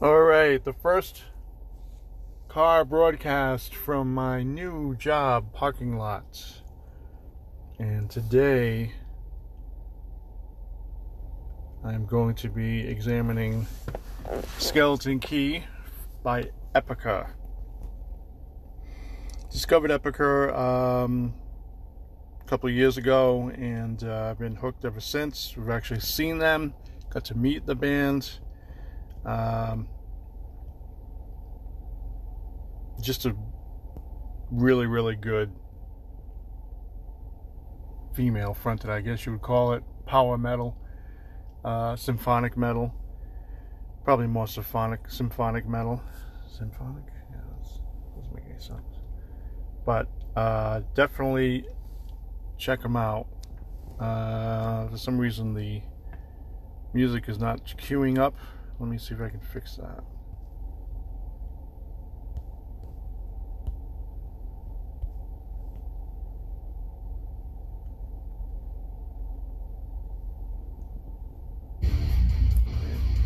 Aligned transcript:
All 0.00 0.20
right, 0.20 0.62
the 0.62 0.74
first 0.74 1.24
car 2.46 2.84
broadcast 2.84 3.74
from 3.74 4.14
my 4.14 4.44
new 4.44 4.94
job 4.94 5.52
parking 5.52 5.98
lot. 5.98 6.62
And 7.80 8.08
today 8.08 8.92
I'm 11.84 12.06
going 12.06 12.36
to 12.36 12.48
be 12.48 12.86
examining 12.86 13.66
Skeleton 14.58 15.18
Key 15.18 15.64
by 16.22 16.52
Epica. 16.76 17.30
Discovered 19.50 19.90
Epica 19.90 20.56
um, 20.56 21.34
a 22.40 22.44
couple 22.44 22.70
years 22.70 22.98
ago 22.98 23.50
and 23.56 24.04
uh, 24.04 24.28
I've 24.30 24.38
been 24.38 24.54
hooked 24.54 24.84
ever 24.84 25.00
since. 25.00 25.56
We've 25.56 25.70
actually 25.70 25.98
seen 25.98 26.38
them, 26.38 26.72
got 27.10 27.24
to 27.24 27.36
meet 27.36 27.66
the 27.66 27.74
band. 27.74 28.38
Um, 29.24 29.88
just 33.00 33.26
a 33.26 33.36
really, 34.50 34.86
really 34.86 35.16
good 35.16 35.52
female 38.14 38.54
fronted, 38.54 38.90
I 38.90 39.00
guess 39.00 39.24
you 39.26 39.32
would 39.32 39.42
call 39.42 39.72
it, 39.72 39.82
power 40.06 40.36
metal, 40.36 40.76
uh, 41.64 41.94
symphonic 41.96 42.56
metal, 42.56 42.92
probably 44.04 44.26
more 44.26 44.48
symphonic, 44.48 45.08
symphonic 45.08 45.68
metal, 45.68 46.02
symphonic. 46.50 47.04
Yeah, 47.30 47.38
doesn't 48.16 48.34
make 48.34 48.44
any 48.50 48.58
sense. 48.58 48.80
But 49.84 50.08
uh, 50.34 50.80
definitely 50.94 51.66
check 52.56 52.82
them 52.82 52.96
out. 52.96 53.26
Uh, 54.00 54.88
for 54.88 54.96
some 54.96 55.18
reason, 55.18 55.54
the 55.54 55.82
music 56.92 57.28
is 57.28 57.38
not 57.38 57.64
queuing 57.78 58.18
up. 58.18 58.34
Let 58.80 58.88
me 58.88 58.96
see 58.96 59.14
if 59.14 59.20
I 59.20 59.28
can 59.28 59.40
fix 59.40 59.76
that. 59.76 60.04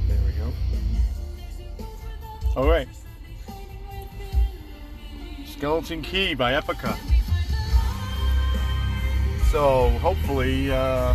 There 0.09 0.21
we 0.27 0.33
go. 0.33 0.53
All 2.57 2.67
right. 2.67 2.89
Skeleton 5.45 6.01
Key 6.03 6.35
by 6.35 6.53
Epica. 6.53 6.97
So 9.51 9.91
hopefully 9.99 10.73
uh, 10.73 11.15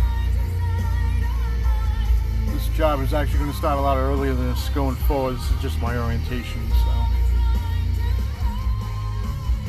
job 2.78 3.00
is 3.00 3.12
actually 3.12 3.40
going 3.40 3.50
to 3.50 3.56
start 3.56 3.76
a 3.76 3.80
lot 3.80 3.96
earlier 3.96 4.32
than 4.32 4.50
this 4.50 4.68
going 4.68 4.94
forward. 4.94 5.34
This 5.34 5.50
is 5.50 5.60
just 5.60 5.82
my 5.82 5.98
orientation, 5.98 6.60
so. 6.70 7.04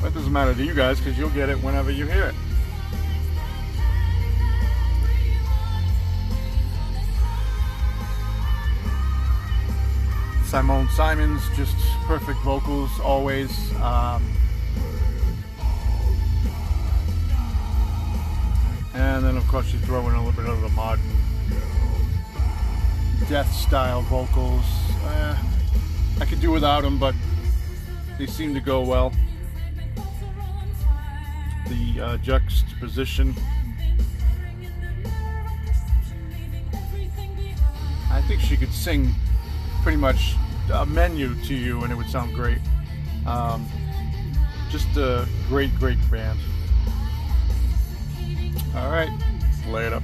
It 0.05 0.13
doesn't 0.13 0.31
matter 0.31 0.53
to 0.53 0.63
you 0.63 0.75
guys 0.75 0.99
because 0.99 1.17
you'll 1.17 1.31
get 1.31 1.49
it 1.49 1.57
whenever 1.63 1.89
you 1.89 2.05
hear 2.05 2.25
it. 2.25 2.35
Simone 10.45 10.87
Simons, 10.89 11.41
just 11.55 11.75
perfect 12.05 12.37
vocals 12.41 12.91
always. 12.99 13.73
Um, 13.77 14.23
and 18.93 19.25
then, 19.25 19.35
of 19.35 19.47
course, 19.47 19.73
you 19.73 19.79
throw 19.79 20.07
in 20.07 20.13
a 20.13 20.23
little 20.23 20.39
bit 20.39 20.47
of 20.47 20.61
the 20.61 20.69
modern 20.69 21.01
death 23.27 23.51
style 23.53 24.01
vocals. 24.03 24.65
Uh, 25.03 25.37
I 26.21 26.25
could 26.25 26.39
do 26.39 26.51
without 26.51 26.81
them, 26.81 26.97
but 26.99 27.15
they 28.17 28.25
seem 28.25 28.53
to 28.53 28.59
go 28.59 28.81
well. 28.81 29.13
The 31.67 32.01
uh, 32.01 32.17
juxtaposition. 32.17 33.35
I 38.11 38.21
think 38.27 38.41
she 38.41 38.57
could 38.57 38.73
sing 38.73 39.13
pretty 39.83 39.97
much 39.97 40.35
a 40.73 40.85
menu 40.85 41.35
to 41.45 41.55
you 41.55 41.83
and 41.83 41.91
it 41.91 41.95
would 41.95 42.09
sound 42.09 42.33
great. 42.33 42.59
Um, 43.25 43.65
just 44.69 44.97
a 44.97 45.27
great, 45.47 45.73
great 45.75 45.97
band. 46.11 46.39
All 48.75 48.91
right, 48.91 49.09
lay 49.67 49.85
it 49.85 49.93
up. 49.93 50.03